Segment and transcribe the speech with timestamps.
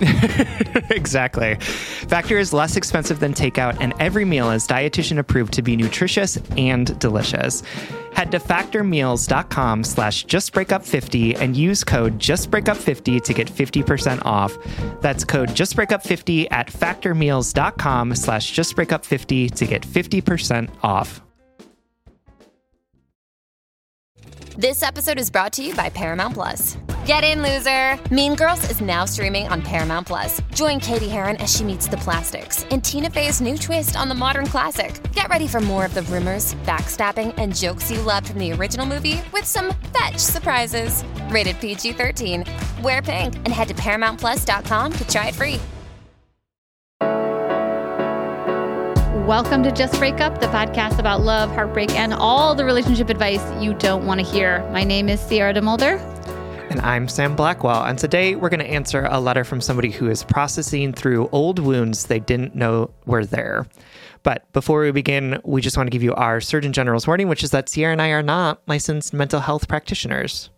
[0.90, 1.54] exactly.
[1.56, 6.36] Factor is less expensive than takeout, and every meal is dietitian approved to be nutritious
[6.56, 7.62] and delicious.
[8.14, 14.56] Head to factormeals.com slash justbreakup50 and use code justbreakup50 to get 50% off.
[15.00, 21.20] That's code justbreakup50 at factormeals.com slash justbreakup50 to get 50% off.
[24.56, 26.76] This episode is brought to you by Paramount Plus.
[27.06, 28.02] Get in, loser!
[28.10, 30.40] Mean Girls is now streaming on Paramount Plus.
[30.54, 34.14] Join Cady Heron as she meets the plastics in Tina Fey's new twist on the
[34.14, 35.02] modern classic.
[35.12, 38.86] Get ready for more of the rumors, backstabbing, and jokes you loved from the original
[38.86, 41.04] movie with some fetch surprises.
[41.28, 42.42] Rated PG 13.
[42.82, 45.60] Wear pink and head to ParamountPlus.com to try it free.
[49.26, 53.42] Welcome to Just Break Up, the podcast about love, heartbreak, and all the relationship advice
[53.62, 54.66] you don't want to hear.
[54.70, 56.13] My name is Sierra DeMulder.
[56.74, 57.84] And I'm Sam Blackwell.
[57.84, 61.60] And today we're going to answer a letter from somebody who is processing through old
[61.60, 63.68] wounds they didn't know were there.
[64.24, 67.44] But before we begin, we just want to give you our Surgeon General's warning, which
[67.44, 70.50] is that Sierra and I are not licensed mental health practitioners.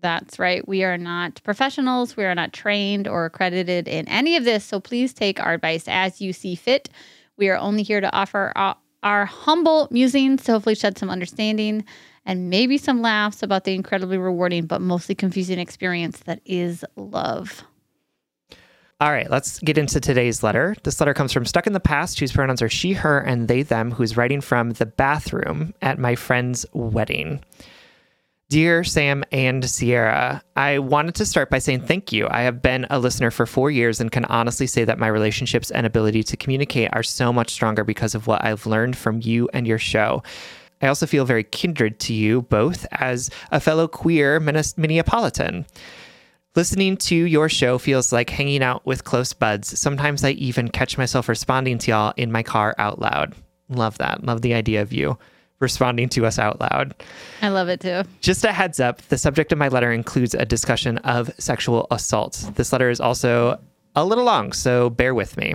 [0.00, 0.66] That's right.
[0.66, 2.16] We are not professionals.
[2.16, 4.64] We are not trained or accredited in any of this.
[4.64, 6.88] So please take our advice as you see fit.
[7.36, 11.84] We are only here to offer our, our humble musings to hopefully shed some understanding
[12.24, 17.64] and maybe some laughs about the incredibly rewarding but mostly confusing experience that is love.
[19.00, 20.76] All right, let's get into today's letter.
[20.82, 23.62] This letter comes from Stuck in the Past, whose pronouns are she, her, and they,
[23.62, 27.42] them, who's writing from the bathroom at my friend's wedding.
[28.50, 32.26] Dear Sam and Sierra, I wanted to start by saying thank you.
[32.28, 35.70] I have been a listener for four years and can honestly say that my relationships
[35.70, 39.48] and ability to communicate are so much stronger because of what I've learned from you
[39.54, 40.22] and your show.
[40.82, 45.66] I also feel very kindred to you both as a fellow queer Minneapolitan.
[46.56, 49.78] Listening to your show feels like hanging out with close buds.
[49.78, 53.34] Sometimes I even catch myself responding to y'all in my car out loud.
[53.68, 54.24] Love that.
[54.24, 55.16] Love the idea of you
[55.60, 56.94] responding to us out loud.
[57.42, 58.02] I love it too.
[58.20, 62.50] Just a heads up the subject of my letter includes a discussion of sexual assault.
[62.56, 63.60] This letter is also
[63.94, 65.54] a little long, so bear with me.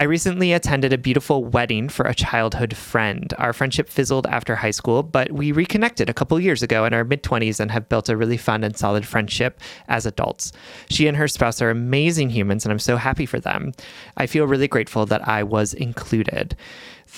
[0.00, 3.32] I recently attended a beautiful wedding for a childhood friend.
[3.38, 7.04] Our friendship fizzled after high school, but we reconnected a couple years ago in our
[7.04, 10.50] mid 20s and have built a really fun and solid friendship as adults.
[10.90, 13.70] She and her spouse are amazing humans, and I'm so happy for them.
[14.16, 16.56] I feel really grateful that I was included.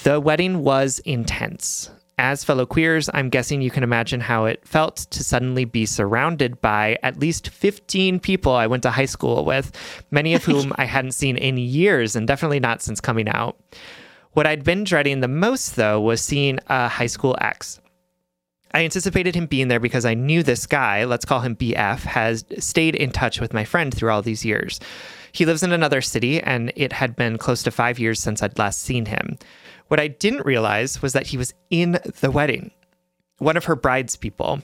[0.02, 1.88] The wedding was intense.
[2.18, 6.62] As fellow queers, I'm guessing you can imagine how it felt to suddenly be surrounded
[6.62, 9.70] by at least 15 people I went to high school with,
[10.10, 13.60] many of whom I hadn't seen in years and definitely not since coming out.
[14.32, 17.80] What I'd been dreading the most, though, was seeing a high school ex.
[18.72, 22.46] I anticipated him being there because I knew this guy, let's call him BF, has
[22.58, 24.80] stayed in touch with my friend through all these years.
[25.32, 28.58] He lives in another city, and it had been close to five years since I'd
[28.58, 29.38] last seen him.
[29.88, 32.72] What I didn't realize was that he was in the wedding,
[33.38, 34.62] one of her bride's people.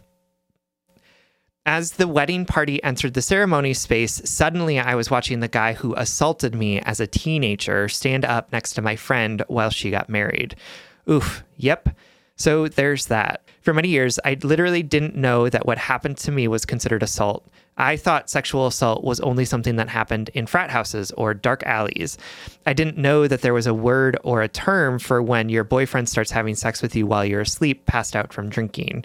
[1.64, 5.94] As the wedding party entered the ceremony space, suddenly I was watching the guy who
[5.94, 10.56] assaulted me as a teenager stand up next to my friend while she got married.
[11.08, 11.88] Oof, yep.
[12.42, 13.40] So there's that.
[13.60, 17.46] For many years, I literally didn't know that what happened to me was considered assault.
[17.78, 22.18] I thought sexual assault was only something that happened in frat houses or dark alleys.
[22.66, 26.08] I didn't know that there was a word or a term for when your boyfriend
[26.08, 29.04] starts having sex with you while you're asleep, passed out from drinking.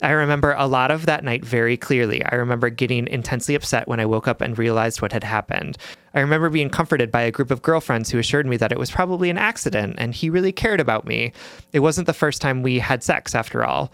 [0.00, 2.24] I remember a lot of that night very clearly.
[2.24, 5.76] I remember getting intensely upset when I woke up and realized what had happened.
[6.14, 8.92] I remember being comforted by a group of girlfriends who assured me that it was
[8.92, 11.32] probably an accident and he really cared about me.
[11.72, 13.92] It wasn't the first time we had sex, after all.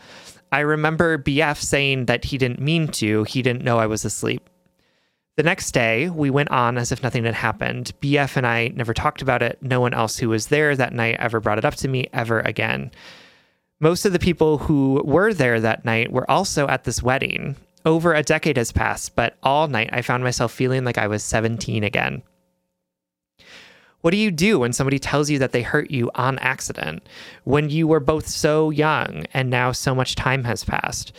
[0.53, 4.49] I remember BF saying that he didn't mean to, he didn't know I was asleep.
[5.37, 7.93] The next day, we went on as if nothing had happened.
[8.01, 9.59] BF and I never talked about it.
[9.63, 12.41] No one else who was there that night ever brought it up to me ever
[12.41, 12.93] again.
[13.81, 17.57] Most of the people who were there that night were also at this wedding.
[17.85, 21.23] Over a decade has passed, but all night I found myself feeling like I was
[21.25, 22.23] 17 again.
[24.01, 27.03] What do you do when somebody tells you that they hurt you on accident?
[27.45, 31.13] When you were both so young and now so much time has passed?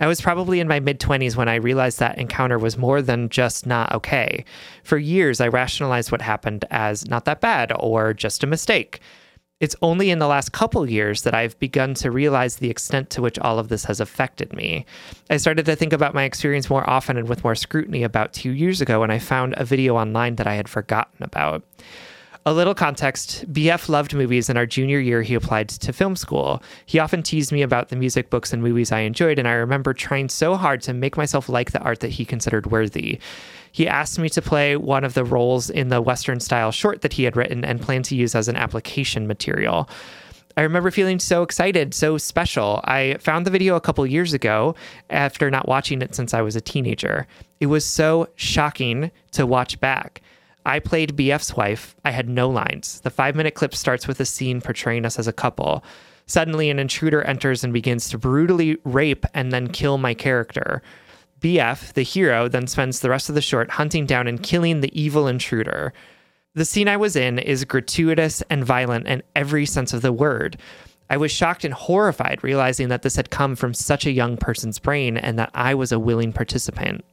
[0.00, 3.28] I was probably in my mid 20s when I realized that encounter was more than
[3.28, 4.44] just not okay.
[4.84, 9.00] For years, I rationalized what happened as not that bad or just a mistake.
[9.60, 13.22] It's only in the last couple years that I've begun to realize the extent to
[13.22, 14.86] which all of this has affected me.
[15.30, 18.52] I started to think about my experience more often and with more scrutiny about two
[18.52, 21.64] years ago when I found a video online that I had forgotten about.
[22.48, 26.62] A little context BF loved movies, and our junior year, he applied to film school.
[26.86, 29.92] He often teased me about the music, books, and movies I enjoyed, and I remember
[29.92, 33.20] trying so hard to make myself like the art that he considered worthy.
[33.70, 37.12] He asked me to play one of the roles in the Western style short that
[37.12, 39.86] he had written and planned to use as an application material.
[40.56, 42.80] I remember feeling so excited, so special.
[42.84, 44.74] I found the video a couple years ago
[45.10, 47.26] after not watching it since I was a teenager.
[47.60, 50.22] It was so shocking to watch back.
[50.68, 51.96] I played BF's wife.
[52.04, 53.00] I had no lines.
[53.00, 55.82] The five minute clip starts with a scene portraying us as a couple.
[56.26, 60.82] Suddenly, an intruder enters and begins to brutally rape and then kill my character.
[61.40, 65.00] BF, the hero, then spends the rest of the short hunting down and killing the
[65.00, 65.94] evil intruder.
[66.54, 70.58] The scene I was in is gratuitous and violent in every sense of the word.
[71.08, 74.78] I was shocked and horrified realizing that this had come from such a young person's
[74.78, 77.06] brain and that I was a willing participant.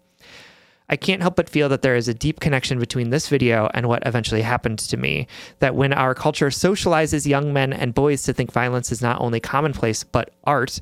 [0.87, 3.87] I can't help but feel that there is a deep connection between this video and
[3.87, 5.27] what eventually happened to me.
[5.59, 9.39] That when our culture socializes young men and boys to think violence is not only
[9.39, 10.79] commonplace, but art,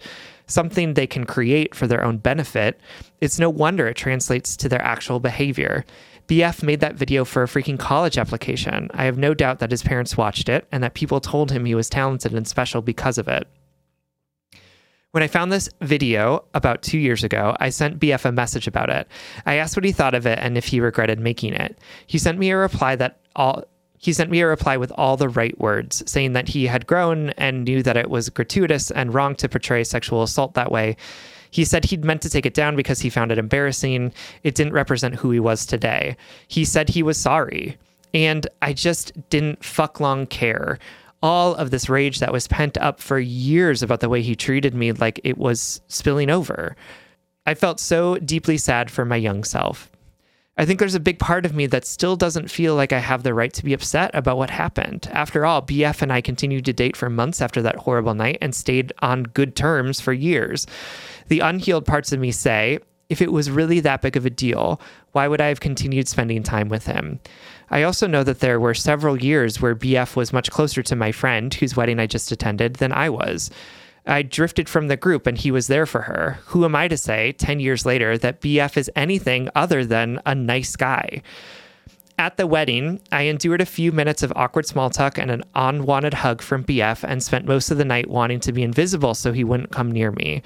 [0.47, 2.79] something they can create for their own benefit,
[3.21, 5.85] it's no wonder it translates to their actual behavior.
[6.27, 8.89] BF made that video for a freaking college application.
[8.93, 11.75] I have no doubt that his parents watched it and that people told him he
[11.75, 13.47] was talented and special because of it.
[15.13, 18.89] When I found this video about two years ago, I sent BF a message about
[18.89, 19.07] it.
[19.45, 21.77] I asked what he thought of it and if he regretted making it.
[22.07, 23.63] He sent me a reply that all
[23.99, 27.29] he sent me a reply with all the right words, saying that he had grown
[27.31, 30.97] and knew that it was gratuitous and wrong to portray sexual assault that way.
[31.51, 34.13] He said he'd meant to take it down because he found it embarrassing.
[34.41, 36.17] It didn't represent who he was today.
[36.47, 37.77] He said he was sorry.
[38.15, 40.79] And I just didn't fuck long care.
[41.23, 44.75] All of this rage that was pent up for years about the way he treated
[44.75, 46.75] me like it was spilling over.
[47.45, 49.89] I felt so deeply sad for my young self.
[50.55, 53.23] I think there's a big part of me that still doesn't feel like I have
[53.23, 55.09] the right to be upset about what happened.
[55.11, 58.53] After all, BF and I continued to date for months after that horrible night and
[58.53, 60.67] stayed on good terms for years.
[61.29, 62.79] The unhealed parts of me say,
[63.09, 64.79] if it was really that big of a deal,
[65.11, 67.19] why would I have continued spending time with him?
[67.69, 71.11] I also know that there were several years where BF was much closer to my
[71.11, 73.49] friend, whose wedding I just attended, than I was.
[74.05, 76.39] I drifted from the group and he was there for her.
[76.47, 80.35] Who am I to say, 10 years later, that BF is anything other than a
[80.35, 81.21] nice guy?
[82.19, 86.13] At the wedding, I endured a few minutes of awkward small talk and an unwanted
[86.13, 89.43] hug from BF and spent most of the night wanting to be invisible so he
[89.43, 90.43] wouldn't come near me.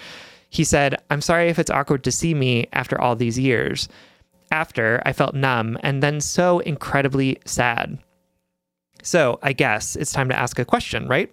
[0.58, 3.88] He said, I'm sorry if it's awkward to see me after all these years.
[4.50, 8.00] After, I felt numb and then so incredibly sad.
[9.04, 11.32] So, I guess it's time to ask a question, right?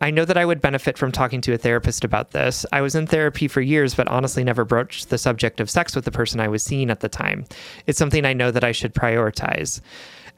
[0.00, 2.64] I know that I would benefit from talking to a therapist about this.
[2.72, 6.06] I was in therapy for years, but honestly never broached the subject of sex with
[6.06, 7.44] the person I was seeing at the time.
[7.86, 9.82] It's something I know that I should prioritize.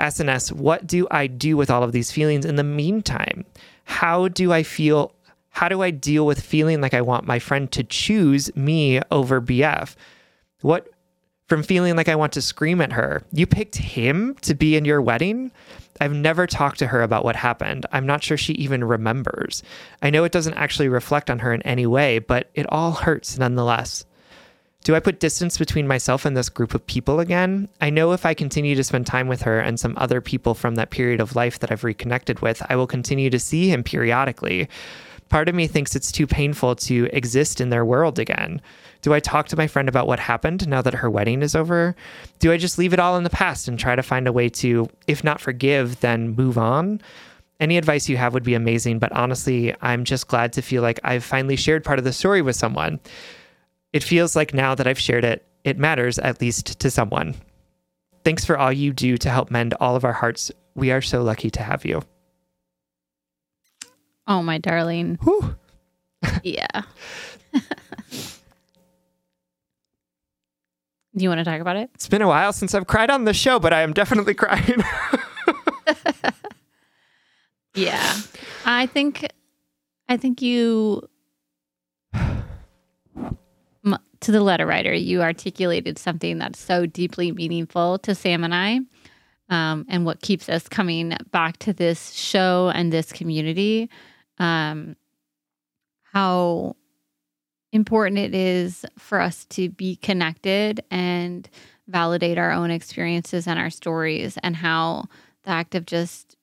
[0.00, 3.44] SNS, what do I do with all of these feelings in the meantime?
[3.84, 5.14] How do I feel?
[5.50, 9.40] How do I deal with feeling like I want my friend to choose me over
[9.40, 9.94] BF?
[10.62, 10.88] What
[11.50, 13.24] from feeling like I want to scream at her.
[13.32, 15.50] You picked him to be in your wedding?
[16.00, 17.86] I've never talked to her about what happened.
[17.90, 19.64] I'm not sure she even remembers.
[20.00, 23.36] I know it doesn't actually reflect on her in any way, but it all hurts
[23.36, 24.04] nonetheless.
[24.84, 27.68] Do I put distance between myself and this group of people again?
[27.80, 30.76] I know if I continue to spend time with her and some other people from
[30.76, 34.68] that period of life that I've reconnected with, I will continue to see him periodically.
[35.30, 38.60] Part of me thinks it's too painful to exist in their world again.
[39.00, 41.94] Do I talk to my friend about what happened now that her wedding is over?
[42.40, 44.48] Do I just leave it all in the past and try to find a way
[44.48, 47.00] to, if not forgive, then move on?
[47.60, 50.98] Any advice you have would be amazing, but honestly, I'm just glad to feel like
[51.04, 52.98] I've finally shared part of the story with someone.
[53.92, 57.36] It feels like now that I've shared it, it matters at least to someone.
[58.24, 60.50] Thanks for all you do to help mend all of our hearts.
[60.74, 62.02] We are so lucky to have you.
[64.30, 65.18] Oh, my darling.
[65.22, 65.54] Whew.
[66.42, 66.82] Yeah.
[67.52, 67.60] Do
[71.14, 71.90] you want to talk about it?
[71.94, 74.82] It's been a while since I've cried on the show, but I am definitely crying.
[77.74, 78.16] Yeah.
[78.64, 79.28] I think
[80.08, 81.08] I think you
[84.20, 88.80] to the letter writer, you articulated something that's so deeply meaningful to Sam and I.
[89.48, 93.88] Um, and what keeps us coming back to this show and this community.
[94.40, 94.96] Um,
[96.02, 96.74] how
[97.72, 101.48] important it is for us to be connected and
[101.86, 105.04] validate our own experiences and our stories, and how
[105.44, 106.36] the act of just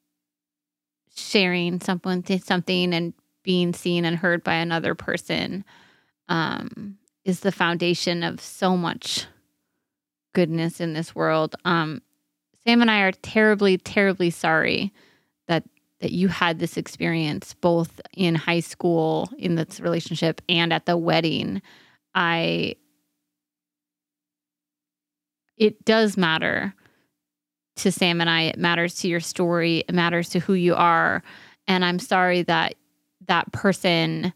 [1.15, 3.13] sharing someone something and
[3.43, 5.65] being seen and heard by another person
[6.29, 9.25] um, is the foundation of so much
[10.33, 11.55] goodness in this world.
[11.65, 12.01] Um,
[12.65, 14.93] Sam and I are terribly, terribly sorry
[15.99, 20.97] that you had this experience both in high school in this relationship and at the
[20.97, 21.61] wedding.
[22.13, 22.75] I
[25.57, 26.73] it does matter
[27.77, 28.43] to Sam and I.
[28.43, 29.83] It matters to your story.
[29.87, 31.23] It matters to who you are.
[31.67, 32.75] And I'm sorry that
[33.27, 34.33] that person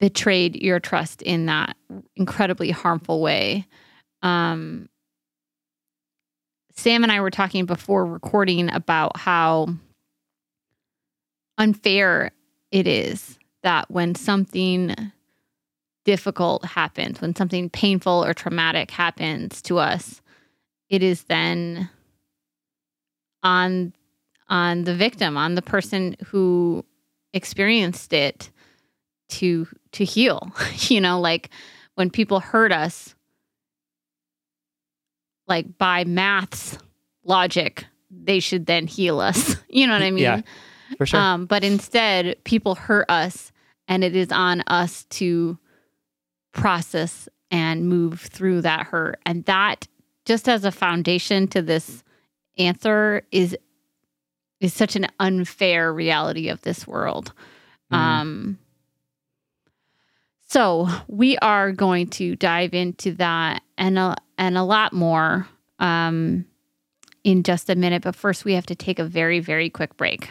[0.00, 1.76] betrayed your trust in that
[2.16, 3.66] incredibly harmful way.
[4.22, 4.88] Um,
[6.72, 9.68] Sam and I were talking before recording about how
[11.58, 12.32] unfair
[12.70, 14.94] it is that when something
[16.04, 20.20] difficult happens, when something painful or traumatic happens to us,
[20.88, 21.88] it is then
[23.42, 23.92] on
[24.48, 26.84] on the victim, on the person who
[27.32, 28.50] experienced it
[29.28, 30.52] to to heal.
[30.88, 31.50] you know, like
[31.94, 33.14] when people hurt us
[35.48, 36.78] like by maths
[37.24, 39.56] logic, they should then heal us.
[39.68, 40.22] you know what I mean?
[40.22, 40.42] Yeah,
[40.96, 41.20] for sure.
[41.20, 43.52] Um, but instead, people hurt us,
[43.88, 45.58] and it is on us to
[46.52, 49.20] process and move through that hurt.
[49.26, 49.86] And that,
[50.24, 52.02] just as a foundation to this
[52.58, 53.56] answer, is
[54.58, 57.32] is such an unfair reality of this world.
[57.92, 57.96] Mhm.
[57.96, 58.58] Um,
[60.48, 65.46] so we are going to dive into that and a, and a lot more
[65.78, 66.46] um,
[67.24, 68.02] in just a minute.
[68.02, 70.30] But first, we have to take a very, very quick break.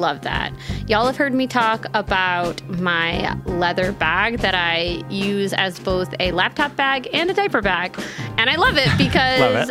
[0.00, 0.52] love that.
[0.88, 6.32] Y'all have heard me talk about my leather bag that I use as both a
[6.32, 8.00] laptop bag and a diaper bag.
[8.38, 9.70] And I love it because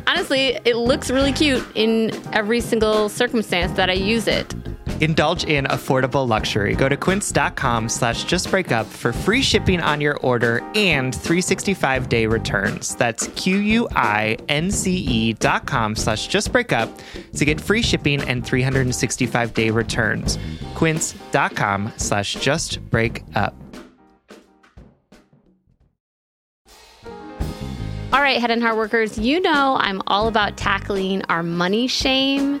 [0.06, 4.54] honestly, it looks really cute in every single circumstance that I use it.
[5.00, 6.74] Indulge in affordable luxury.
[6.74, 12.94] Go to quince.com slash justbreakup for free shipping on your order and 365 day returns.
[12.96, 13.72] That's Q-U-I-N-C-E
[15.34, 17.00] dot com slash justbreakup
[17.34, 20.38] to get free shipping and 365 day returns.
[20.74, 23.54] Quince.com slash just break up.
[28.12, 32.60] All right, head and heart workers, you know I'm all about tackling our money shame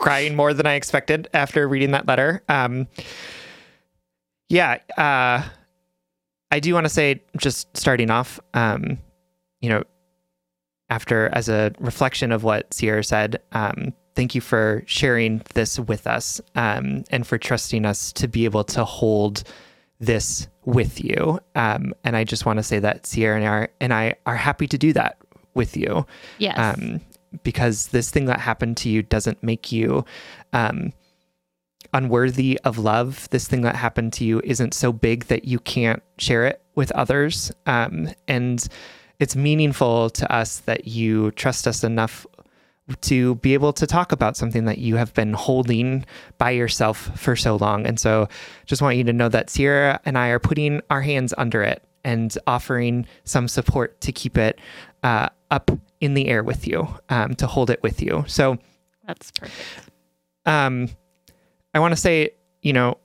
[0.00, 2.42] crying more than I expected after reading that letter.
[2.48, 2.88] Um,
[4.48, 5.46] yeah, uh,
[6.50, 8.98] I do want to say, just starting off, um,
[9.60, 9.84] you know,
[10.88, 16.08] after as a reflection of what Sierra said, um, thank you for sharing this with
[16.08, 19.44] us um, and for trusting us to be able to hold
[20.00, 21.38] this with you.
[21.54, 24.66] Um, and I just want to say that Sierra and I, and I are happy
[24.66, 25.18] to do that
[25.54, 26.06] with you.
[26.38, 26.58] Yes.
[26.58, 27.00] Um,
[27.42, 30.04] because this thing that happened to you doesn't make you
[30.52, 30.92] um,
[31.92, 33.28] unworthy of love.
[33.30, 36.90] This thing that happened to you isn't so big that you can't share it with
[36.92, 37.52] others.
[37.66, 38.66] Um, and
[39.18, 42.26] it's meaningful to us that you trust us enough
[43.02, 46.04] to be able to talk about something that you have been holding
[46.38, 47.86] by yourself for so long.
[47.86, 48.28] And so
[48.66, 51.84] just want you to know that Sierra and I are putting our hands under it
[52.04, 54.58] and offering some support to keep it
[55.02, 58.24] uh, up in the air with you, um, to hold it with you.
[58.26, 58.58] So
[59.06, 59.90] That's perfect.
[60.46, 60.88] um,
[61.74, 62.30] I want to say,
[62.62, 62.98] you know,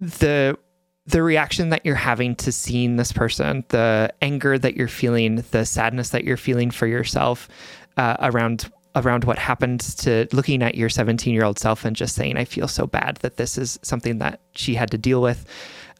[0.00, 0.58] the
[1.06, 5.64] the reaction that you're having to seeing this person, the anger that you're feeling, the
[5.64, 7.48] sadness that you're feeling for yourself
[7.96, 12.14] uh, around around what happened to looking at your 17 year old self and just
[12.14, 15.46] saying, I feel so bad that this is something that she had to deal with.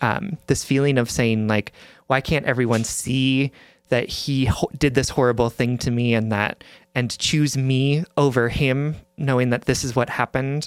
[0.00, 1.72] Um, this feeling of saying, like,
[2.06, 3.52] why can't everyone see
[3.88, 8.48] that he ho- did this horrible thing to me and that and choose me over
[8.48, 10.66] him, knowing that this is what happened?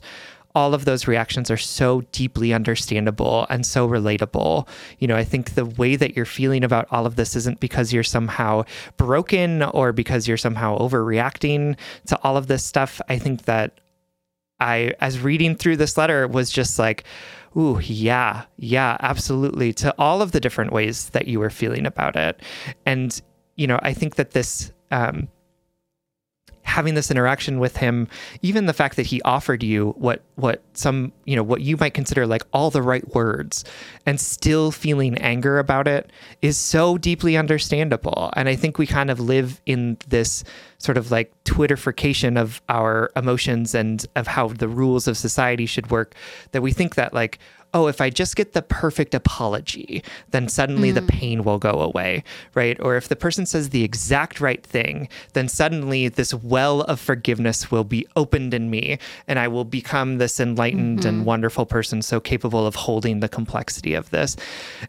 [0.55, 4.67] all of those reactions are so deeply understandable and so relatable.
[4.99, 7.91] You know, I think the way that you're feeling about all of this isn't because
[7.91, 8.63] you're somehow
[8.97, 13.01] broken or because you're somehow overreacting to all of this stuff.
[13.09, 13.79] I think that
[14.63, 17.04] I, as reading through this letter, was just like,
[17.56, 22.15] ooh, yeah, yeah, absolutely, to all of the different ways that you were feeling about
[22.15, 22.41] it.
[22.86, 23.21] And,
[23.56, 25.28] you know, I think that this, um,
[26.73, 28.07] having this interaction with him
[28.41, 31.93] even the fact that he offered you what what some you know what you might
[31.93, 33.63] consider like all the right words
[34.07, 38.31] and still feeling anger about it is so deeply understandable.
[38.36, 40.43] And i think we kind of live in this
[40.79, 45.91] sort of like twitterification of our emotions and of how the rules of society should
[45.91, 46.15] work
[46.53, 47.38] that we think that like
[47.73, 51.07] oh, if I just get the perfect apology, then suddenly the mm.
[51.07, 52.79] pain will go away, right?
[52.79, 57.71] Or if the person says the exact right thing, then suddenly this well of forgiveness
[57.71, 61.25] will be opened in me and I will become this enlightened and mm-hmm.
[61.25, 64.36] wonderful person so capable of holding the complexity of this.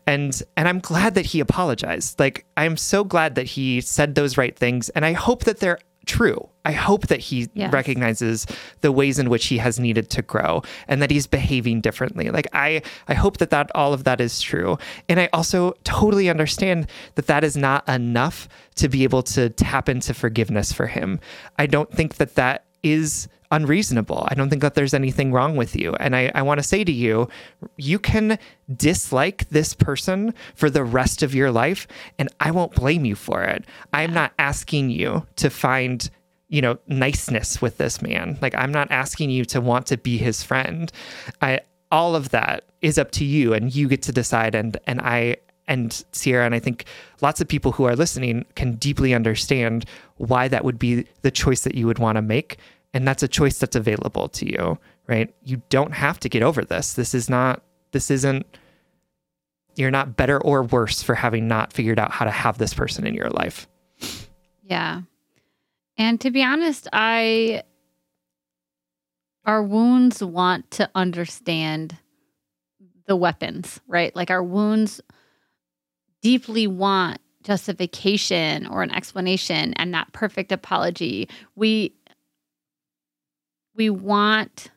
[0.07, 2.21] And and I'm glad that he apologized.
[2.21, 5.79] Like I'm so glad that he said those right things and I hope that they're
[6.07, 6.49] true.
[6.65, 7.73] I hope that he Yes.
[7.73, 8.47] recognizes
[8.81, 12.31] the ways in which he has needed to grow and that he's behaving differently.
[12.31, 14.79] Like I I hope that that all of that is true.
[15.09, 16.87] And I also totally understand
[17.17, 21.21] that that is not enough to be able to tap into forgiveness for him.
[21.59, 24.27] I don't think that that is unreasonable.
[24.29, 25.95] I don't think that there's anything wrong with you.
[25.95, 27.29] And I, I want to say to you,
[27.77, 28.39] you can
[28.77, 31.87] dislike this person for the rest of your life,
[32.19, 33.65] and I won't blame you for it.
[33.93, 36.11] I'm not asking you to find
[36.49, 40.19] you know niceness with this man like i'm not asking you to want to be
[40.19, 40.93] his friend
[41.41, 41.59] i
[41.91, 45.35] all of that is up to you and you get to decide and and i
[45.67, 46.85] and Sierra, and I think
[47.21, 49.85] lots of people who are listening can deeply understand
[50.17, 52.59] why that would be the choice that you would want to make.
[52.95, 54.79] And that's a choice that's available to you,
[55.09, 55.35] right?
[55.43, 56.95] You don't have to get over this.
[56.95, 58.47] This is not, this isn't,
[59.75, 63.05] you're not better or worse for having not figured out how to have this person
[63.05, 63.69] in your life.
[64.63, 65.03] Yeah.
[65.99, 67.65] And to be honest, I,
[69.45, 71.97] our wounds want to understand
[73.07, 74.15] the weapons, right?
[74.15, 75.01] Like our wounds
[76.23, 81.29] deeply want justification or an explanation and that perfect apology.
[81.57, 81.93] We
[83.75, 84.71] we want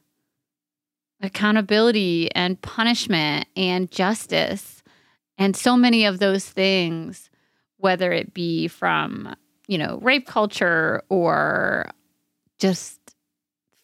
[1.22, 4.84] accountability and punishment and justice
[5.38, 7.30] and so many of those things
[7.78, 9.36] whether it be from,
[9.68, 11.90] you know, rape culture or
[12.60, 13.00] just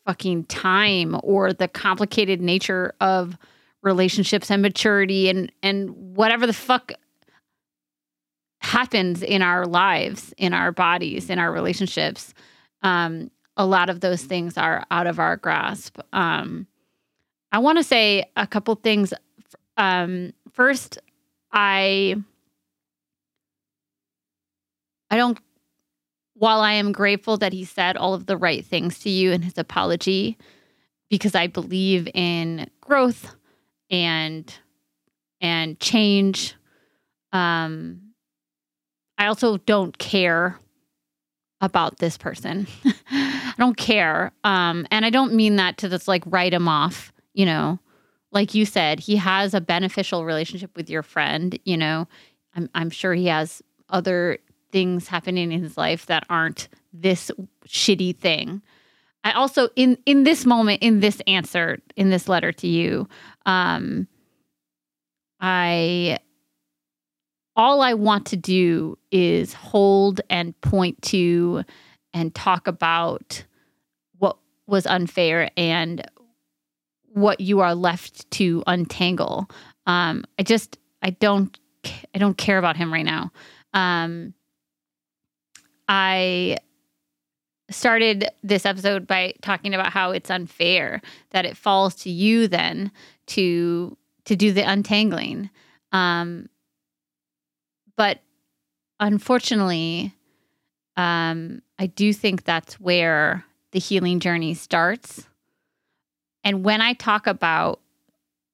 [0.06, 3.38] fucking time or the complicated nature of
[3.82, 6.92] relationships and maturity and and whatever the fuck
[8.60, 12.34] happens in our lives, in our bodies, in our relationships,
[12.82, 16.00] um, a lot of those things are out of our grasp.
[16.12, 16.68] Um,
[17.52, 19.14] I want to say a couple things.
[19.78, 20.98] Um, first,
[21.52, 22.16] I
[25.10, 25.38] I don't.
[26.36, 29.44] While I am grateful that he said all of the right things to you in
[29.44, 30.38] his apology,
[31.10, 33.36] because I believe in growth
[33.92, 34.52] and
[35.40, 36.56] and change.
[37.32, 38.14] Um,
[39.18, 40.60] I also don't care
[41.64, 42.68] about this person.
[43.10, 44.34] I don't care.
[44.44, 47.80] Um, and I don't mean that to just like write him off, you know.
[48.32, 52.08] Like you said, he has a beneficial relationship with your friend, you know.
[52.54, 54.40] I'm I'm sure he has other
[54.72, 57.32] things happening in his life that aren't this
[57.66, 58.62] shitty thing.
[59.24, 63.08] I also in in this moment in this answer in this letter to you
[63.46, 64.08] um
[65.40, 66.20] I
[67.56, 71.64] all I want to do is hold and point to
[72.14, 73.44] and talk about
[74.18, 74.38] what
[74.68, 76.06] was unfair and
[77.14, 79.50] what you are left to untangle.
[79.86, 81.58] Um, I just I don't
[82.16, 83.32] I don't care about him right now.
[83.74, 84.34] Um,
[85.88, 86.58] I
[87.70, 92.92] started this episode by talking about how it's unfair that it falls to you then
[93.28, 95.50] to to do the untangling.
[95.92, 96.50] Um,
[97.96, 98.20] but
[99.00, 100.14] unfortunately,
[100.98, 105.28] um, I do think that's where the healing journey starts.
[106.44, 107.80] And when I talk about,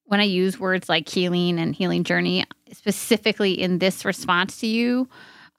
[0.05, 5.07] when I use words like healing and healing journey, specifically in this response to you,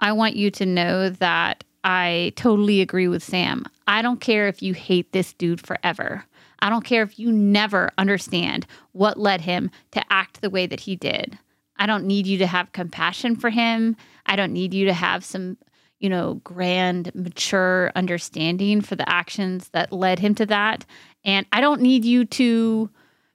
[0.01, 3.65] I want you to know that I totally agree with Sam.
[3.87, 6.25] I don't care if you hate this dude forever.
[6.61, 10.81] I don't care if you never understand what led him to act the way that
[10.81, 11.39] he did.
[11.81, 13.97] I don't need you to have compassion for him.
[14.27, 15.57] I don't need you to have some,
[15.99, 20.85] you know, grand, mature understanding for the actions that led him to that.
[21.25, 22.91] And I don't need you to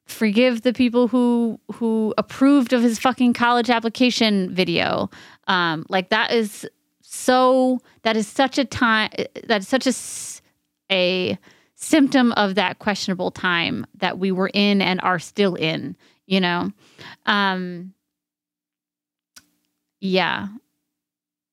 [0.06, 5.10] forgive the people who who approved of his fucking college application video.
[5.48, 6.68] Um, like that is
[7.02, 9.10] so that is such a time
[9.48, 9.94] that is such a
[10.92, 11.40] a
[11.74, 16.72] symptom of that questionable time that we were in and are still in you know
[17.26, 17.94] um
[20.06, 20.48] yeah.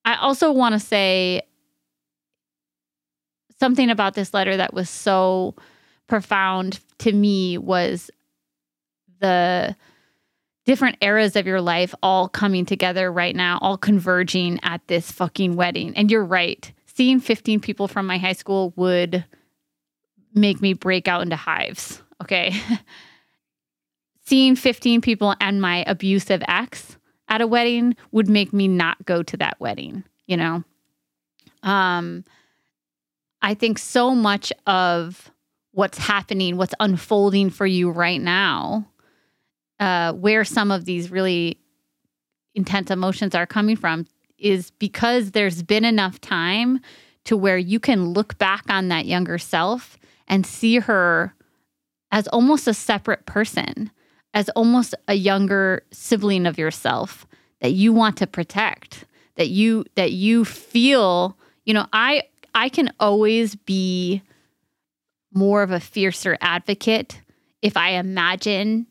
[0.05, 1.43] I also want to say
[3.59, 5.55] something about this letter that was so
[6.09, 8.11] profound to me was
[9.21, 9.77] the
[10.65, 15.57] different eras of your life all coming together right now, all converging at this fucking
[15.57, 15.97] wedding.
[15.97, 16.73] And you're right.
[16.87, 19.25] Seeing 15 people from my high school would
[20.35, 22.03] make me break out into hives.
[22.23, 22.55] Okay.
[24.25, 26.97] Seeing 15 people and my abusive ex
[27.33, 30.63] at a wedding would make me not go to that wedding, you know?
[31.63, 32.25] Um,
[33.41, 35.31] I think so much of
[35.71, 38.87] what's happening, what's unfolding for you right now,
[39.81, 41.59] uh, where some of these really
[42.55, 46.81] intense emotions are coming from is because there's been enough time
[47.25, 49.97] to where you can look back on that younger self
[50.29, 51.35] and see her
[52.11, 53.91] as almost a separate person
[54.35, 57.27] as almost a younger sibling of yourself
[57.61, 59.05] that you want to protect
[59.37, 62.23] that you that you feel you know i
[62.55, 64.23] i can always be
[65.35, 67.21] more of a fiercer advocate
[67.63, 68.87] if I imagine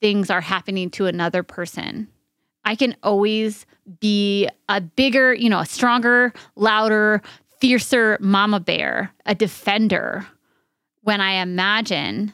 [0.00, 2.08] things are happening to another person.
[2.64, 3.66] I can always
[4.00, 7.22] be a bigger, you know, a stronger, louder,
[7.60, 10.26] fiercer mama bear, a defender
[11.02, 12.32] when I imagine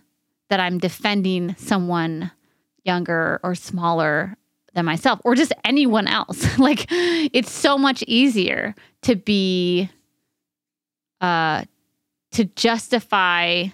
[0.50, 2.30] that I'm defending someone
[2.84, 4.36] younger or smaller
[4.74, 6.58] than myself or just anyone else.
[6.58, 9.88] like it's so much easier to be
[11.20, 11.64] uh
[12.32, 13.66] to justify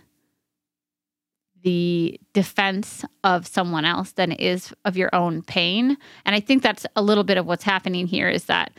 [1.63, 5.97] the defense of someone else than it is of your own pain.
[6.25, 8.73] And I think that's a little bit of what's happening here is that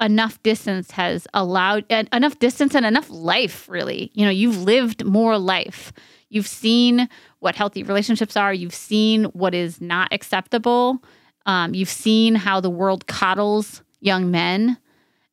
[0.00, 5.36] enough distance has allowed enough distance and enough life really you know you've lived more
[5.36, 5.92] life
[6.30, 7.08] you've seen
[7.40, 8.54] what healthy relationships are.
[8.54, 11.02] You've seen what is not acceptable.
[11.44, 14.78] Um, you've seen how the world coddles young men.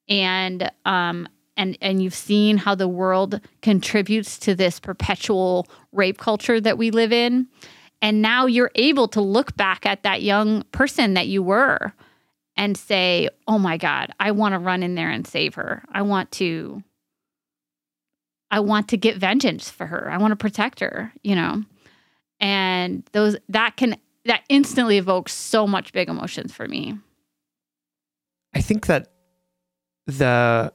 [0.10, 6.62] And um, and and you've seen how the world contributes to this perpetual rape culture
[6.62, 7.48] that we live in.
[8.02, 11.94] And now you're able to look back at that young person that you were
[12.56, 15.84] and say, "Oh my god, I want to run in there and save her.
[15.92, 16.84] I want to
[18.50, 20.10] I want to get vengeance for her.
[20.10, 21.64] I want to protect her, you know."
[22.40, 26.98] And those that can that instantly evokes so much big emotions for me.
[28.54, 29.10] I think that
[30.06, 30.74] the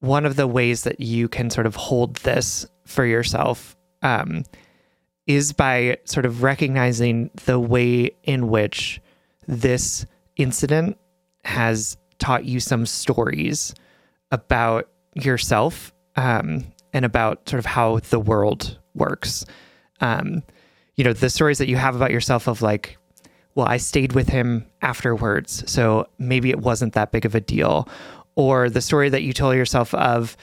[0.00, 4.44] one of the ways that you can sort of hold this for yourself um,
[5.26, 9.00] is by sort of recognizing the way in which
[9.48, 10.98] this incident
[11.44, 13.74] has taught you some stories
[14.30, 19.44] about yourself um, and about sort of how the world works.
[20.00, 20.42] Um,
[20.96, 22.96] you know, the stories that you have about yourself of like,
[23.54, 27.88] well, I stayed with him afterwards, so maybe it wasn't that big of a deal.
[28.34, 30.36] Or the story that you tell yourself of,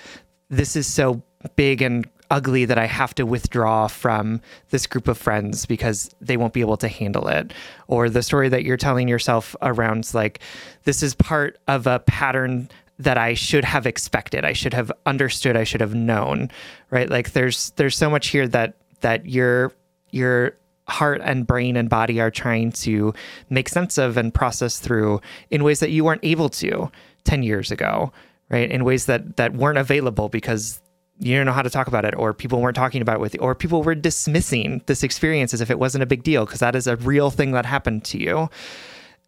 [0.50, 1.22] this is so
[1.56, 6.38] big and ugly that I have to withdraw from this group of friends because they
[6.38, 7.54] won't be able to handle it.
[7.88, 10.40] Or the story that you're telling yourself around like,
[10.84, 14.46] this is part of a pattern that I should have expected.
[14.46, 15.58] I should have understood.
[15.58, 16.50] I should have known.
[16.90, 17.10] Right.
[17.10, 19.74] Like there's there's so much here that that your
[20.12, 20.56] your
[20.88, 23.14] heart and brain and body are trying to
[23.50, 26.92] make sense of and process through in ways that you weren't able to
[27.24, 28.12] 10 years ago
[28.50, 30.82] right in ways that that weren't available because
[31.20, 33.34] you don't know how to talk about it or people weren't talking about it with
[33.34, 36.60] you or people were dismissing this experience as if it wasn't a big deal because
[36.60, 38.50] that is a real thing that happened to you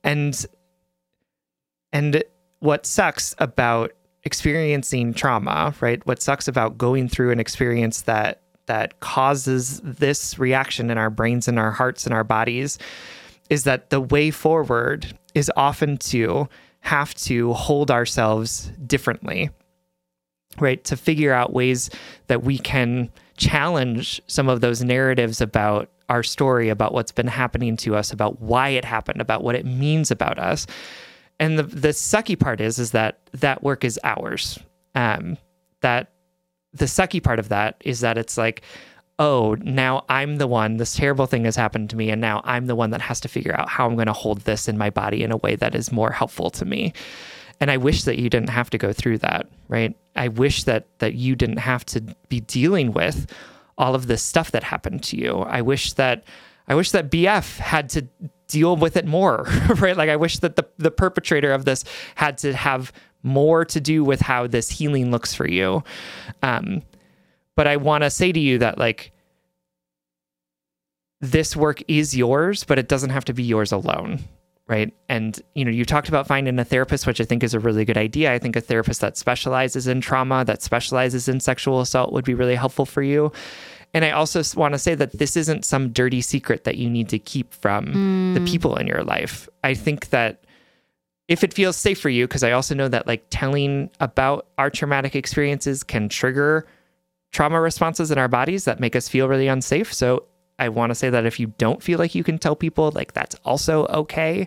[0.03, 0.45] and
[1.93, 2.21] and
[2.65, 3.91] what sucks about
[4.23, 10.89] experiencing trauma right what sucks about going through an experience that that causes this reaction
[10.89, 12.79] in our brains and our hearts and our bodies
[13.49, 16.49] is that the way forward is often to
[16.79, 19.49] have to hold ourselves differently
[20.59, 20.83] right?
[20.85, 21.89] To figure out ways
[22.27, 27.75] that we can challenge some of those narratives about our story, about what's been happening
[27.77, 30.67] to us, about why it happened, about what it means about us.
[31.39, 34.59] And the the sucky part is is that that work is ours.
[34.93, 35.37] Um,
[35.81, 36.11] that
[36.73, 38.61] the sucky part of that is that it's like,
[39.19, 40.77] oh, now I'm the one.
[40.77, 43.27] This terrible thing has happened to me, and now I'm the one that has to
[43.27, 45.75] figure out how I'm going to hold this in my body in a way that
[45.75, 46.93] is more helpful to me.
[47.59, 49.95] And I wish that you didn't have to go through that, right?
[50.15, 53.31] I wish that that you didn't have to be dealing with
[53.77, 55.39] all of this stuff that happened to you.
[55.39, 56.23] I wish that
[56.67, 58.07] I wish that BF had to
[58.47, 59.43] deal with it more,
[59.79, 59.97] right?
[59.97, 61.83] Like I wish that the the perpetrator of this
[62.15, 62.91] had to have
[63.23, 65.83] more to do with how this healing looks for you.
[66.43, 66.83] Um,
[67.55, 69.11] but I want to say to you that like
[71.21, 74.19] this work is yours, but it doesn't have to be yours alone
[74.67, 74.93] right?
[75.09, 77.85] And you know, you talked about finding a therapist, which I think is a really
[77.85, 78.33] good idea.
[78.33, 82.33] I think a therapist that specializes in trauma, that specializes in sexual assault would be
[82.33, 83.31] really helpful for you.
[83.95, 87.07] And I also want to say that this isn't some dirty secret that you need
[87.09, 88.33] to keep from mm.
[88.33, 89.47] the people in your life.
[89.63, 90.43] I think that
[91.29, 94.69] if it feels safe for you, because I also know that like telling about our
[94.69, 96.67] traumatic experiences can trigger
[97.31, 99.93] trauma responses in our bodies that make us feel really unsafe.
[99.93, 100.25] So
[100.59, 103.13] I want to say that if you don't feel like you can tell people, like
[103.13, 104.45] that's also okay.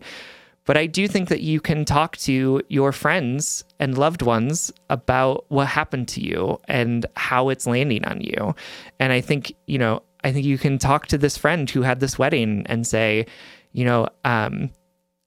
[0.68, 5.46] But I do think that you can talk to your friends and loved ones about
[5.48, 8.54] what happened to you and how it's landing on you.
[9.00, 12.00] And I think, you know, I think you can talk to this friend who had
[12.00, 13.24] this wedding and say,
[13.72, 14.68] you know, um,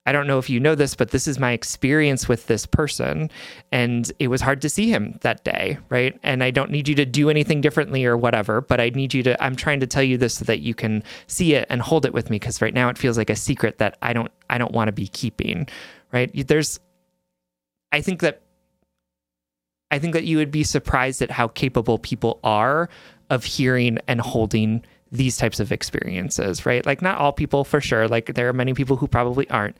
[0.05, 3.29] I don't know if you know this, but this is my experience with this person.
[3.71, 6.19] And it was hard to see him that day, right?
[6.23, 9.21] And I don't need you to do anything differently or whatever, but I need you
[9.23, 12.05] to, I'm trying to tell you this so that you can see it and hold
[12.05, 12.39] it with me.
[12.39, 14.91] Cause right now it feels like a secret that I don't, I don't want to
[14.91, 15.67] be keeping,
[16.11, 16.31] right?
[16.47, 16.79] There's,
[17.91, 18.41] I think that
[19.91, 22.89] I think that you would be surprised at how capable people are
[23.29, 26.85] of hearing and holding these types of experiences, right?
[26.85, 28.07] Like, not all people for sure.
[28.07, 29.77] Like, there are many people who probably aren't.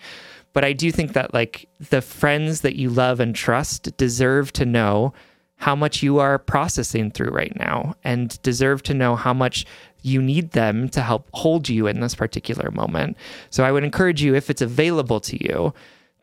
[0.54, 4.65] But I do think that, like, the friends that you love and trust deserve to
[4.65, 5.13] know
[5.56, 9.65] how much you are processing through right now and deserve to know how much
[10.02, 13.15] you need them to help hold you in this particular moment.
[13.52, 15.74] So I would encourage you, if it's available to you,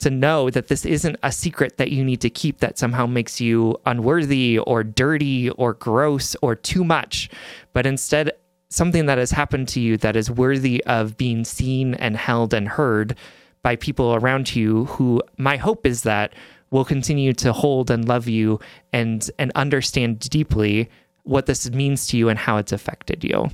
[0.01, 3.41] to know that this isn't a secret that you need to keep that somehow makes
[3.41, 7.31] you unworthy or dirty or gross or too much,
[7.73, 8.33] but instead
[8.69, 12.69] something that has happened to you that is worthy of being seen and held and
[12.69, 13.17] heard
[13.63, 16.33] by people around you who my hope is that
[16.71, 18.61] will continue to hold and love you
[18.93, 20.89] and and understand deeply
[21.25, 23.49] what this means to you and how it's affected you.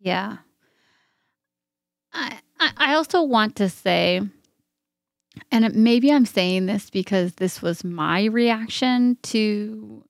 [0.00, 0.38] Yeah.
[2.12, 2.38] I
[2.76, 4.20] I also want to say
[5.52, 10.04] and maybe I'm saying this because this was my reaction to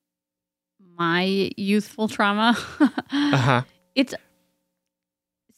[1.00, 2.54] my youthful trauma.
[3.10, 3.62] uh-huh.
[3.94, 4.14] It's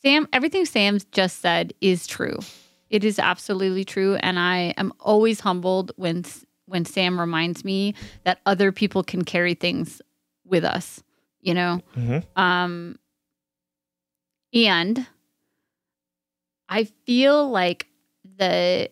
[0.01, 2.39] Sam, everything Sam's just said is true.
[2.91, 6.25] It is absolutely true and I am always humbled when
[6.67, 10.01] when Sam reminds me that other people can carry things
[10.45, 11.03] with us,
[11.41, 11.81] you know.
[11.97, 12.41] Mm-hmm.
[12.41, 12.97] Um
[14.55, 15.05] and
[16.69, 17.89] I feel like
[18.39, 18.91] the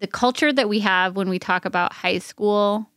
[0.00, 2.90] the culture that we have when we talk about high school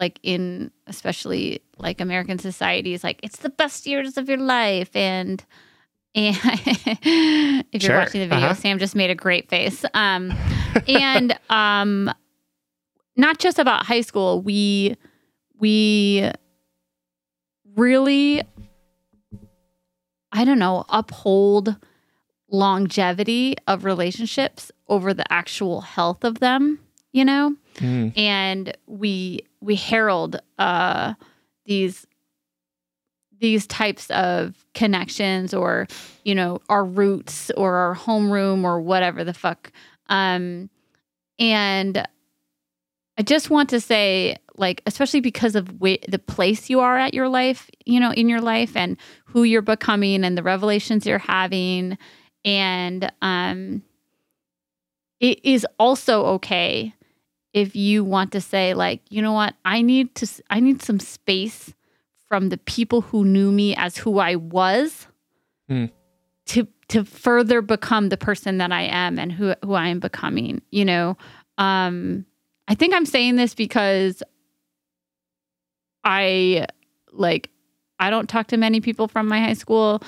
[0.00, 4.94] like in especially like American society is like it's the best years of your life
[4.96, 5.44] and
[6.14, 6.36] and
[7.72, 8.54] if you're watching the video, uh-huh.
[8.54, 9.84] Sam just made a great face.
[9.94, 10.32] Um,
[10.88, 12.12] and um,
[13.16, 14.96] not just about high school, we
[15.58, 16.28] we
[17.76, 18.42] really,
[20.32, 21.76] I don't know, uphold
[22.50, 26.80] longevity of relationships over the actual health of them.
[27.12, 28.16] You know, mm.
[28.16, 31.14] and we we herald uh,
[31.66, 32.06] these
[33.40, 35.86] these types of connections or
[36.24, 39.72] you know our roots or our homeroom or whatever the fuck
[40.08, 40.68] um
[41.38, 42.06] and
[43.18, 47.14] i just want to say like especially because of wh- the place you are at
[47.14, 51.18] your life you know in your life and who you're becoming and the revelations you're
[51.18, 51.96] having
[52.44, 53.82] and um
[55.18, 56.94] it is also okay
[57.52, 59.54] if you want to say like you know what?
[59.64, 61.74] I need to i need some space
[62.28, 65.06] from the people who knew me as who i was
[65.68, 65.90] mm.
[66.46, 70.62] to to further become the person that i am and who who i am becoming
[70.70, 71.16] you know?
[71.58, 72.24] Um
[72.68, 74.22] i think i'm saying this because
[76.04, 76.66] i
[77.12, 77.50] like
[77.98, 80.02] i don't talk to many people from my high school.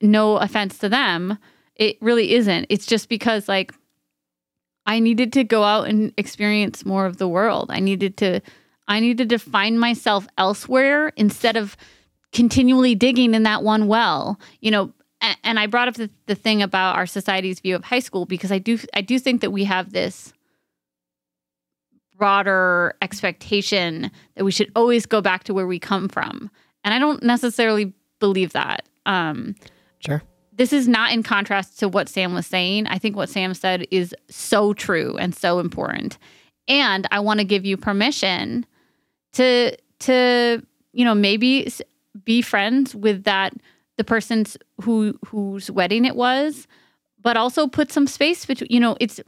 [0.00, 1.38] No offense to them.
[1.76, 2.66] It really isn't.
[2.68, 3.72] It's just because like
[4.86, 7.70] I needed to go out and experience more of the world.
[7.70, 8.40] I needed to
[8.86, 11.76] I needed to find myself elsewhere instead of
[12.32, 14.38] continually digging in that one well.
[14.60, 14.92] You know,
[15.22, 18.26] and, and I brought up the, the thing about our society's view of high school
[18.26, 20.32] because I do I do think that we have this
[22.16, 26.50] broader expectation that we should always go back to where we come from.
[26.84, 28.86] And I don't necessarily believe that.
[29.06, 29.56] Um,
[29.98, 30.22] sure
[30.56, 32.86] this is not in contrast to what Sam was saying.
[32.86, 36.18] I think what Sam said is so true and so important.
[36.68, 38.64] And I want to give you permission
[39.32, 40.62] to to
[40.92, 41.70] you know maybe
[42.24, 43.52] be friends with that
[43.96, 46.66] the person's who whose wedding it was,
[47.20, 49.20] but also put some space between you know it's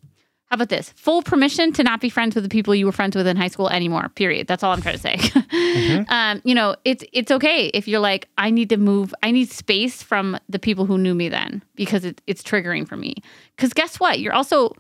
[0.47, 0.91] how about this?
[0.91, 3.49] Full permission to not be friends with the people you were friends with in high
[3.49, 4.09] school anymore.
[4.11, 4.47] Period.
[4.47, 5.17] That's all I'm trying to say.
[5.17, 6.09] mm-hmm.
[6.09, 9.13] um, you know, it's it's okay if you're like, I need to move.
[9.25, 12.97] I need space from the people who knew me then because it, it's triggering for
[12.97, 13.17] me.
[13.57, 14.21] Because guess what?
[14.21, 14.73] You're also.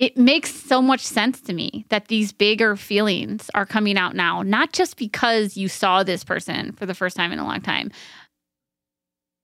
[0.00, 4.42] It makes so much sense to me that these bigger feelings are coming out now,
[4.42, 7.92] not just because you saw this person for the first time in a long time,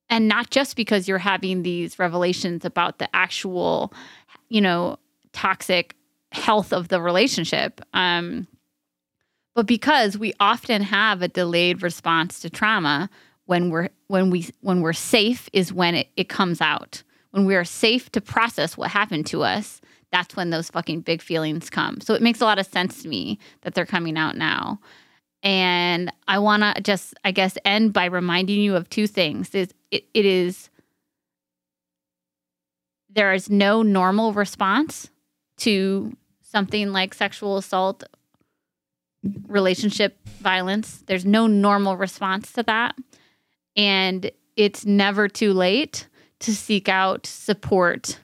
[0.09, 3.95] and not just because you're having these revelations about the actual,
[4.49, 4.99] you know,
[5.33, 5.95] toxic
[6.33, 7.81] health of the relationship.
[7.93, 8.47] Um,
[9.55, 13.11] but because we often have a delayed response to trauma
[13.47, 17.03] when we're when we when we're safe is when it, it comes out.
[17.33, 19.81] When we are safe to process what happened to us,
[20.13, 22.01] that's when those fucking big feelings come.
[22.01, 24.81] So it makes a lot of sense to me that they're coming out now.
[25.43, 29.55] And I want to just, I guess, end by reminding you of two things.
[29.55, 30.71] Is it, it is
[33.09, 35.10] there is no normal response
[35.61, 38.05] to something like sexual assault,
[39.47, 41.03] relationship violence.
[41.07, 42.97] There's no normal response to that.
[43.77, 46.09] And it's never too late
[46.41, 48.19] to seek out support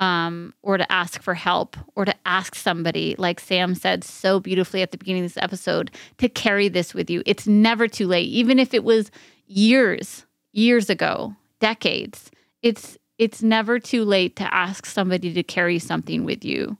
[0.00, 4.82] um, or to ask for help or to ask somebody, like Sam said so beautifully
[4.82, 7.22] at the beginning of this episode, to carry this with you.
[7.26, 9.10] It's never too late, even if it was
[9.46, 12.30] years, years ago, decades.
[12.62, 16.76] It's it's never too late to ask somebody to carry something with you.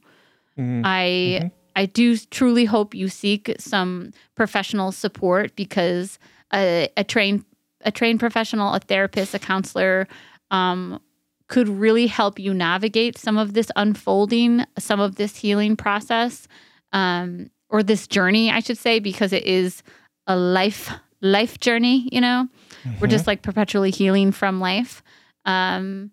[0.58, 0.82] Mm-hmm.
[0.84, 1.46] I mm-hmm.
[1.76, 6.18] I do truly hope you seek some professional support because
[6.52, 7.44] a, a trained
[7.82, 10.08] a trained professional, a therapist, a counselor,
[10.50, 11.00] um,
[11.46, 16.48] could really help you navigate some of this unfolding, some of this healing process,
[16.92, 19.82] um, or this journey, I should say, because it is
[20.26, 22.08] a life life journey.
[22.10, 22.48] You know,
[22.82, 23.00] mm-hmm.
[23.00, 25.02] we're just like perpetually healing from life.
[25.44, 26.10] Um,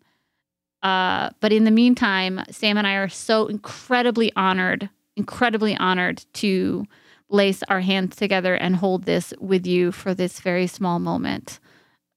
[0.86, 6.86] uh, but in the meantime, Sam and I are so incredibly honored, incredibly honored to
[7.28, 11.60] lace our hands together and hold this with you for this very small moment.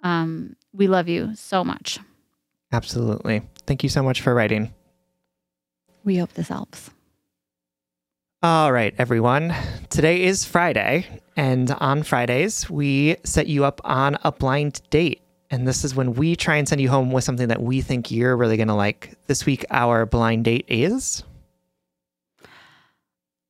[0.02, 1.98] Um, we love you so much.
[2.70, 3.40] Absolutely.
[3.66, 4.74] Thank you so much for writing.
[6.04, 6.90] We hope this helps.
[8.42, 9.54] All right, everyone.
[9.88, 11.06] Today is Friday,
[11.38, 15.22] and on Fridays, we set you up on a blind date.
[15.50, 18.10] And this is when we try and send you home with something that we think
[18.10, 19.14] you're really going to like.
[19.26, 21.24] This week, our blind date is.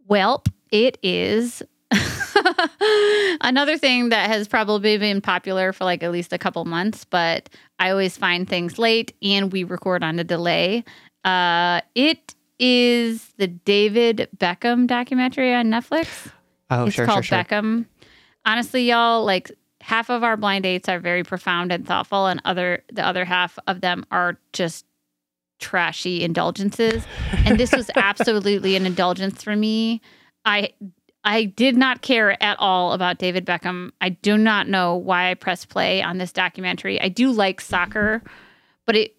[0.07, 1.63] Well, it is
[3.41, 7.49] Another thing that has probably been popular for like at least a couple months, but
[7.79, 10.85] I always find things late and we record on a delay.
[11.25, 16.31] Uh, it is the David Beckham documentary on Netflix.
[16.71, 17.45] Oh, it's sure, called sure, sure.
[17.45, 17.87] Beckham.
[18.45, 19.51] Honestly, y'all, like
[19.89, 23.59] half of our blind dates are very profound and thoughtful, and other the other half
[23.67, 24.85] of them are just
[25.59, 27.07] trashy indulgences.
[27.47, 30.03] And this was absolutely an indulgence for me.
[30.45, 30.75] I
[31.25, 33.93] I did not care at all about David Beckham.
[34.03, 37.01] I do not know why I pressed play on this documentary.
[37.01, 38.23] I do like soccer,
[38.85, 39.17] but it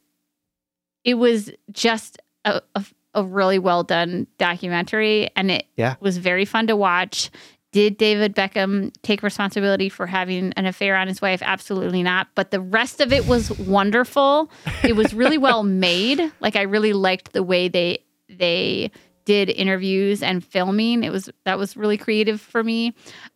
[1.04, 5.96] it was just a, a, a really well done documentary, and it yeah.
[6.00, 7.32] was very fun to watch.
[7.72, 11.42] Did David Beckham take responsibility for having an affair on his wife?
[11.44, 12.28] Absolutely not.
[12.34, 14.50] But the rest of it was wonderful.
[14.84, 16.20] It was really well made.
[16.40, 18.92] Like I really liked the way they they
[19.26, 21.04] did interviews and filming.
[21.04, 22.96] It was that was really creative for me.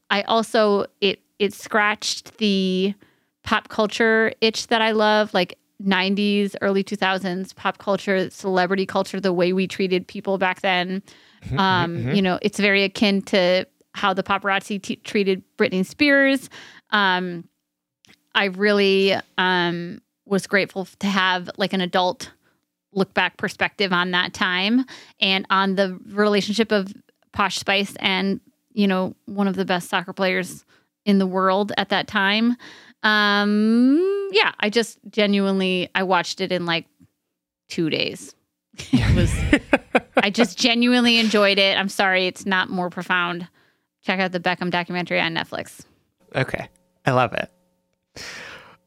[0.10, 2.96] I also it it scratched the
[3.44, 9.34] pop culture itch that I love, like 90s, early 2000s pop culture, celebrity culture, the
[9.34, 11.04] way we treated people back then.
[11.46, 12.12] Mm-hmm, um, mm-hmm.
[12.12, 13.66] You know, it's very akin to
[14.04, 16.50] how the paparazzi t- treated Britney Spears.
[16.90, 17.48] Um,
[18.36, 22.30] I really um, was grateful to have like an adult
[22.92, 24.84] look back perspective on that time
[25.22, 26.94] and on the relationship of
[27.32, 28.42] Posh Spice and,
[28.74, 30.66] you know, one of the best soccer players
[31.06, 32.58] in the world at that time.
[33.04, 36.88] Um, yeah, I just genuinely I watched it in like
[37.70, 38.36] 2 days.
[38.92, 39.34] It was
[40.18, 41.78] I just genuinely enjoyed it.
[41.78, 43.48] I'm sorry it's not more profound.
[44.04, 45.82] Check out the Beckham documentary on Netflix.
[46.36, 46.68] Okay.
[47.06, 47.50] I love it.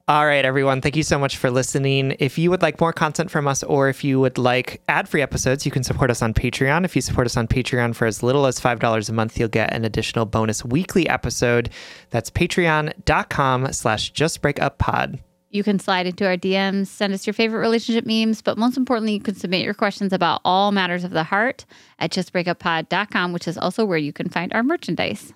[0.09, 0.81] All right, everyone.
[0.81, 2.15] Thank you so much for listening.
[2.21, 5.21] If you would like more content from us or if you would like ad free
[5.21, 6.85] episodes, you can support us on Patreon.
[6.85, 9.73] If you support us on Patreon for as little as $5 a month, you'll get
[9.73, 11.71] an additional bonus weekly episode.
[12.11, 15.19] That's patreon.com slash justbreakuppod.
[15.57, 19.15] You can slide into our DMs, send us your favorite relationship memes, but most importantly,
[19.15, 21.65] you can submit your questions about all matters of the heart
[21.99, 25.33] at justbreakuppod.com, which is also where you can find our merchandise.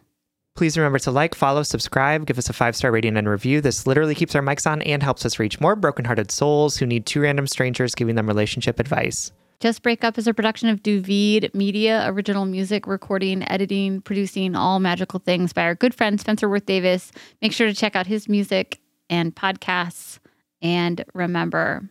[0.56, 3.62] Please remember to like, follow, subscribe, give us a five star rating and review.
[3.62, 7.06] This literally keeps our mics on and helps us reach more brokenhearted souls who need
[7.06, 9.32] two random strangers giving them relationship advice.
[9.58, 14.80] Just Break Up is a production of Duvid Media, original music, recording, editing, producing, all
[14.80, 17.10] magical things by our good friend Spencer Worth Davis.
[17.40, 20.18] Make sure to check out his music and podcasts.
[20.62, 21.90] And remember,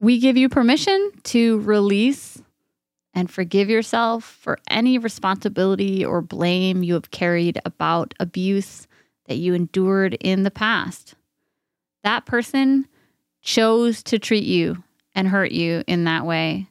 [0.00, 2.42] we give you permission to release
[3.14, 8.86] and forgive yourself for any responsibility or blame you have carried about abuse
[9.26, 11.14] that you endured in the past.
[12.02, 12.88] That person
[13.42, 14.82] chose to treat you
[15.14, 16.66] and hurt you in that way.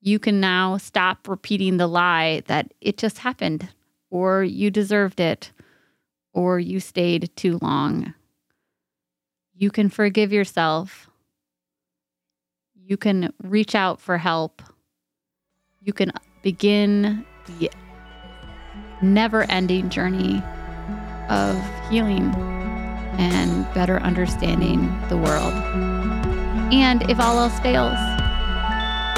[0.00, 3.68] You can now stop repeating the lie that it just happened,
[4.10, 5.52] or you deserved it,
[6.34, 8.12] or you stayed too long.
[9.54, 11.08] You can forgive yourself.
[12.74, 14.60] You can reach out for help
[15.84, 16.10] you can
[16.40, 17.70] begin the
[19.02, 20.42] never ending journey
[21.28, 22.34] of healing
[23.18, 25.52] and better understanding the world.
[26.72, 27.98] And if all else fails,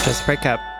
[0.05, 0.76] just break up.